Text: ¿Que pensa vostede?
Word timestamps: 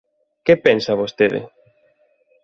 ¿Que 0.45 0.53
pensa 0.65 0.99
vostede? 1.01 1.41